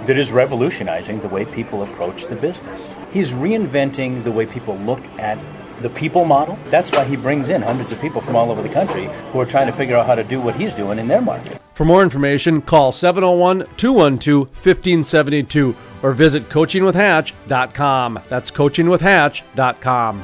that 0.05 0.19
is 0.19 0.31
revolutionizing 0.31 1.19
the 1.21 1.29
way 1.29 1.45
people 1.45 1.81
approach 1.81 2.25
the 2.25 2.35
business. 2.35 2.93
He's 3.11 3.31
reinventing 3.31 4.23
the 4.23 4.31
way 4.31 4.45
people 4.45 4.77
look 4.77 5.03
at 5.17 5.39
the 5.81 5.89
people 5.89 6.25
model. 6.25 6.57
That's 6.69 6.91
why 6.91 7.03
he 7.05 7.15
brings 7.15 7.49
in 7.49 7.61
hundreds 7.61 7.91
of 7.91 7.99
people 7.99 8.21
from 8.21 8.35
all 8.35 8.51
over 8.51 8.61
the 8.61 8.69
country 8.69 9.09
who 9.31 9.39
are 9.39 9.45
trying 9.45 9.67
to 9.67 9.73
figure 9.73 9.95
out 9.95 10.05
how 10.05 10.15
to 10.15 10.23
do 10.23 10.39
what 10.39 10.55
he's 10.55 10.73
doing 10.73 10.99
in 10.99 11.07
their 11.07 11.21
market. 11.21 11.59
For 11.73 11.85
more 11.85 12.03
information, 12.03 12.61
call 12.61 12.91
701 12.91 13.65
212 13.77 14.49
1572 14.49 15.75
or 16.03 16.13
visit 16.13 16.49
coachingwithhatch.com. 16.49 18.19
That's 18.29 18.51
coachingwithhatch.com. 18.51 20.23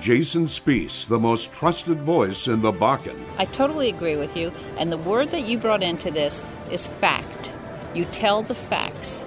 Jason 0.00 0.46
Spiess, 0.46 1.06
the 1.06 1.18
most 1.18 1.52
trusted 1.52 1.98
voice 1.98 2.48
in 2.48 2.62
the 2.62 2.72
Bakken. 2.72 3.18
I 3.38 3.44
totally 3.44 3.90
agree 3.90 4.16
with 4.16 4.34
you. 4.34 4.50
And 4.78 4.90
the 4.90 4.96
word 4.96 5.28
that 5.30 5.42
you 5.42 5.58
brought 5.58 5.82
into 5.82 6.10
this 6.10 6.46
is 6.70 6.86
fact. 6.86 7.52
You 7.94 8.06
tell 8.06 8.42
the 8.42 8.54
facts, 8.54 9.26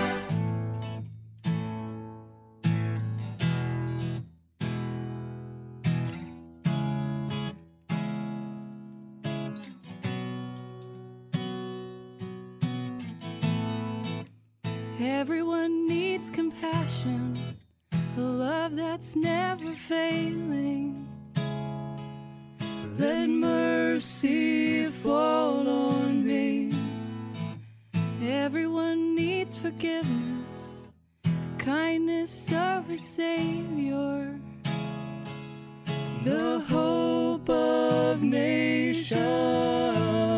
Everyone 15.03 15.87
needs 15.87 16.29
compassion, 16.29 17.35
a 17.91 18.21
love 18.21 18.75
that's 18.75 19.15
never 19.15 19.73
failing. 19.73 21.09
Let 22.99 23.27
mercy 23.27 24.85
fall 24.85 25.67
on 25.67 26.27
me. 26.27 26.71
Everyone 28.21 29.15
needs 29.15 29.57
forgiveness, 29.57 30.83
the 31.23 31.31
kindness 31.57 32.51
of 32.51 32.87
a 32.91 32.97
Savior, 32.99 34.39
the 36.23 36.59
hope 36.69 37.49
of 37.49 38.21
nations. 38.21 40.30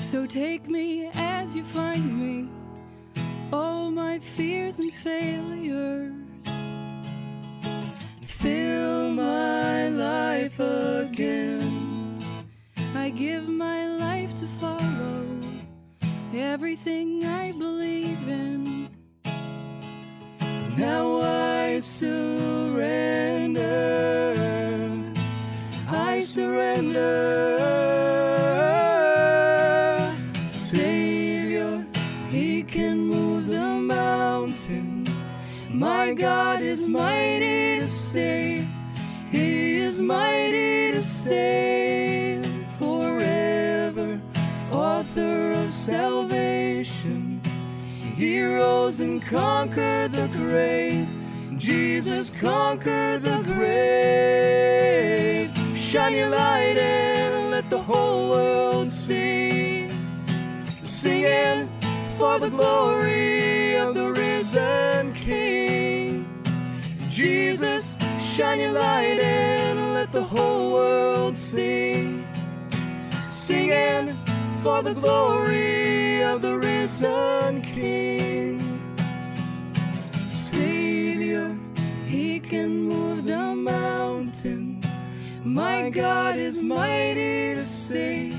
So 0.00 0.26
take 0.26 0.68
me 0.68 1.08
as 1.14 1.54
you 1.54 1.62
find 1.62 2.18
me, 2.18 2.48
all 3.52 3.92
my 3.92 4.18
fears 4.18 4.80
and 4.80 4.92
failures. 4.92 6.14
Fill 8.24 9.05
my 9.16 9.88
life 9.88 10.60
again. 10.60 12.22
I 12.94 13.08
give 13.08 13.48
my 13.48 13.88
life 13.88 14.34
to 14.40 14.46
follow 14.46 15.24
everything 16.34 17.24
I 17.24 17.52
believe 17.52 18.28
in. 18.28 18.90
Now 20.76 21.20
I 21.22 21.80
surrender. 21.80 22.65
Forever. 48.16 48.16
Author 48.16 48.16
of 48.16 48.16
salvation. 48.16 48.18
He 48.18 48.42
rose 48.42 49.00
and 49.00 49.22
conquered 49.22 50.12
the 50.12 50.28
grave. 50.28 51.08
Jesus 51.58 52.30
conquered 52.30 53.22
the 53.22 53.42
grave. 53.42 55.50
Shine 55.76 56.14
your 56.14 56.30
light 56.30 56.78
and 56.78 57.50
let 57.50 57.68
the 57.70 57.78
whole 57.78 58.30
world 58.30 58.92
see. 58.92 59.88
Singing 60.82 61.68
for 62.16 62.38
the 62.38 62.50
glory 62.50 63.76
of 63.76 63.94
the 63.94 64.10
risen 64.10 65.12
King. 65.14 66.26
Jesus, 67.08 67.96
shine 68.18 68.60
your 68.60 68.72
light 68.72 69.20
and 69.20 69.94
let 69.94 70.12
the 70.12 70.22
whole 70.22 70.72
world 70.72 71.36
see. 71.36 72.24
Singing 73.30 74.16
for 74.62 74.82
the 74.82 74.94
glory 74.94 75.85
of 76.36 76.42
the 76.42 76.58
risen 76.58 77.62
King. 77.62 78.60
Savior, 80.28 81.56
He 82.06 82.40
can 82.40 82.82
move 82.82 83.24
the 83.24 83.54
mountains. 83.54 84.84
My 85.42 85.88
God 85.88 86.36
is 86.36 86.60
mighty 86.60 87.54
to 87.54 87.64
save. 87.64 88.38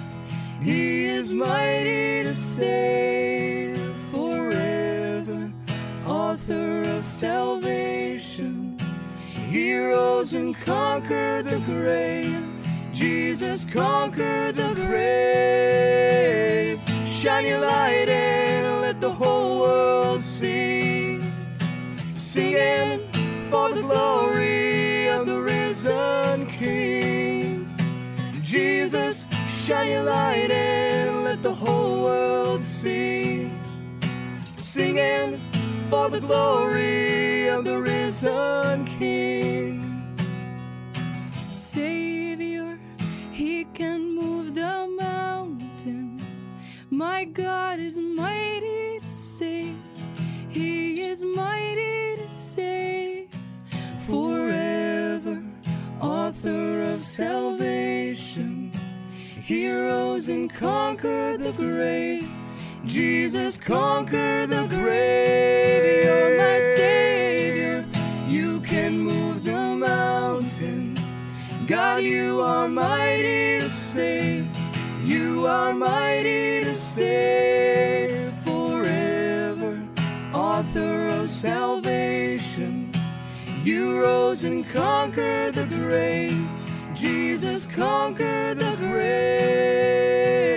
He 0.62 1.06
is 1.06 1.34
mighty 1.34 2.22
to 2.24 2.36
save 2.36 3.95
forever. 4.12 5.52
Author 6.06 6.84
of 6.84 7.04
salvation. 7.04 8.78
He 9.50 9.74
rose 9.76 10.36
and 10.36 10.56
conquered 10.56 11.45
the 11.45 11.60
grave. 11.62 12.45
Jesus 12.93 13.66
conquered 13.66 14.54
the 14.54 14.74
grave. 14.76 16.37
Shine 17.28 17.45
your 17.45 17.59
light 17.59 18.07
and 18.07 18.82
let 18.82 19.01
the 19.01 19.11
whole 19.11 19.59
world 19.59 20.23
see. 20.23 21.19
Singing 22.15 23.01
for 23.49 23.73
the 23.73 23.82
glory 23.82 25.09
of 25.09 25.25
the 25.25 25.38
risen 25.38 26.45
King. 26.47 27.67
Jesus, 28.41 29.30
shine 29.45 29.91
your 29.91 30.03
light 30.03 30.51
and 30.51 31.25
let 31.25 31.43
the 31.43 31.53
whole 31.53 32.01
world 32.01 32.65
see. 32.65 33.51
Singing 34.55 35.41
for 35.89 36.09
the 36.09 36.21
glory 36.21 37.49
of 37.49 37.65
the 37.65 37.78
risen 37.78 38.86
God 47.34 47.80
is 47.80 47.97
mighty 47.97 48.99
to 48.99 49.09
save. 49.09 49.78
He 50.49 51.01
is 51.03 51.23
mighty 51.23 52.17
to 52.17 52.30
save 52.30 53.30
forever. 54.07 55.43
Author 56.01 56.93
of 56.93 57.01
salvation. 57.01 58.71
He 59.43 59.69
rose 59.69 60.30
and 60.30 60.49
conquered 60.53 61.39
the 61.41 61.51
grave. 61.51 62.30
Jesus 62.86 63.57
conquered 63.57 64.49
the 64.49 64.65
grave. 64.67 66.05
You're 66.05 66.38
my 66.38 66.59
Savior. 66.75 67.86
You 68.28 68.61
can 68.61 68.99
move 68.99 69.43
the 69.43 69.75
mountains. 69.75 70.99
God, 71.67 72.03
you 72.03 72.41
are 72.41 72.67
mighty 72.67 73.59
to 73.59 73.69
save. 73.69 74.57
You 75.08 75.47
are 75.47 75.74
mighty 75.74 76.66
to 76.66 76.76
save 76.76 78.34
forever. 78.39 79.82
Author 80.34 81.08
of 81.08 81.30
salvation. 81.30 82.91
You 83.64 84.01
rose 84.01 84.43
and 84.43 84.68
conquered 84.68 85.55
the 85.55 85.66
grave. 85.66 86.45
Jesus 86.93 87.66
conquered 87.66 88.58
the 88.58 88.76
grave. 88.76 90.57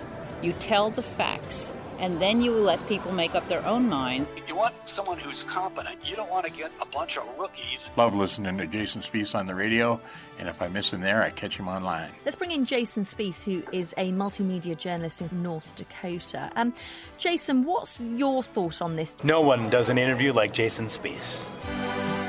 You 0.41 0.53
tell 0.53 0.89
the 0.89 1.03
facts, 1.03 1.71
and 1.99 2.19
then 2.19 2.41
you 2.41 2.51
let 2.51 2.85
people 2.87 3.11
make 3.11 3.35
up 3.35 3.47
their 3.47 3.63
own 3.65 3.87
minds. 3.87 4.33
You 4.47 4.55
want 4.55 4.73
someone 4.85 5.19
who's 5.19 5.43
competent. 5.43 6.07
You 6.07 6.15
don't 6.15 6.31
want 6.31 6.47
to 6.47 6.51
get 6.51 6.71
a 6.81 6.85
bunch 6.85 7.17
of 7.17 7.23
rookies. 7.37 7.91
Love 7.95 8.15
listening 8.15 8.57
to 8.57 8.65
Jason 8.65 9.01
Spiess 9.03 9.35
on 9.35 9.45
the 9.45 9.53
radio, 9.53 10.01
and 10.41 10.49
if 10.49 10.59
I 10.59 10.67
miss 10.67 10.91
him 10.91 11.01
there, 11.01 11.21
I 11.21 11.29
catch 11.29 11.55
him 11.55 11.67
online. 11.67 12.09
Let's 12.25 12.35
bring 12.35 12.49
in 12.49 12.65
Jason 12.65 13.03
Spiess, 13.03 13.43
who 13.43 13.61
is 13.71 13.93
a 13.95 14.11
multimedia 14.11 14.75
journalist 14.75 15.21
in 15.21 15.29
North 15.43 15.75
Dakota. 15.75 16.51
Um, 16.55 16.73
Jason, 17.19 17.63
what's 17.63 17.99
your 17.99 18.41
thought 18.41 18.81
on 18.81 18.95
this? 18.95 19.15
No 19.23 19.41
one 19.41 19.69
does 19.69 19.89
an 19.89 19.99
interview 19.99 20.33
like 20.33 20.51
Jason 20.51 20.87
Spiess. 20.87 21.45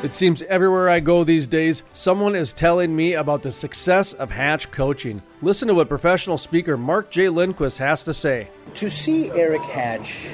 It 0.05 0.15
seems 0.15 0.43
everywhere 0.43 0.91
I 0.91 1.01
go 1.01 1.25
these 1.25 1.47
days, 1.47 1.85
someone 1.95 2.37
is 2.37 2.53
telling 2.53 2.95
me 2.95 3.15
about 3.15 3.43
the 3.43 3.53
success 3.53 4.13
of 4.13 4.31
Hatch 4.31 4.71
coaching. 4.71 5.23
Listen 5.41 5.69
to 5.69 5.75
what 5.75 5.89
professional 5.89 6.37
speaker 6.37 6.77
Mark 6.77 7.11
J. 7.11 7.31
Lindquist 7.31 7.79
has 7.79 8.05
to 8.05 8.13
say. 8.13 8.49
To 8.75 8.91
see 8.91 9.31
Eric 9.31 9.63
Hatch 9.63 10.27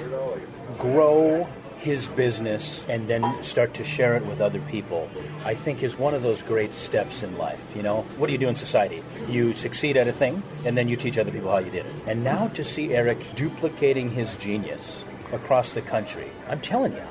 grow 0.79 1.49
his 1.79 2.07
business 2.09 2.85
and 2.89 3.09
then 3.09 3.43
start 3.43 3.75
to 3.75 3.85
share 3.85 4.17
it 4.17 4.27
with 4.27 4.41
other 4.41 4.61
people, 4.63 5.09
I 5.45 5.55
think 5.55 5.83
is 5.83 5.99
one 5.99 6.15
of 6.15 6.23
those 6.23 6.43
great 6.43 6.73
steps 6.73 7.23
in 7.23 7.37
life. 7.39 7.61
You 7.77 7.83
know, 7.83 8.03
what 8.17 8.27
do 8.27 8.33
you 8.33 8.39
do 8.39 8.49
in 8.49 8.57
society? 8.57 9.03
You 9.29 9.55
succeed 9.55 9.97
at 9.97 10.09
a 10.09 10.13
thing, 10.13 10.43
and 10.65 10.77
then 10.77 10.89
you 10.89 10.97
teach 10.97 11.19
other 11.19 11.31
people 11.31 11.51
how 11.51 11.59
you 11.59 11.71
did 11.71 11.87
it. 11.87 11.95
And 12.07 12.25
now 12.25 12.49
to 12.49 12.65
see 12.65 12.95
Eric 12.95 13.19
duplicating 13.35 14.11
his 14.11 14.35
genius 14.37 15.05
across 15.33 15.71
the 15.71 15.83
country, 15.83 16.31
I'm 16.49 16.61
telling 16.61 16.93
you, 16.93 17.03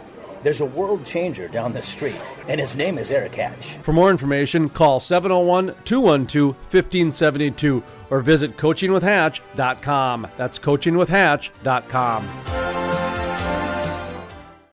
there's 0.44 0.62
a 0.62 0.66
world 0.66 1.06
changer 1.06 1.48
down 1.48 1.74
the 1.74 1.82
street, 1.82 2.16
and 2.48 2.60
his 2.60 2.76
name 2.76 2.98
is 2.98 3.12
Eric 3.12 3.36
Hatch. 3.36 3.78
For 3.82 3.92
more 3.92 4.12
information, 4.12 4.70
call 4.70 5.00
701 5.00 5.76
212 5.84 6.56
1572 6.56 7.84
or 8.10 8.22
visit 8.22 8.56
coachingwithhatch.com. 8.56 10.28
That's 10.38 10.60
coachingwithhatch.com. 10.60 12.87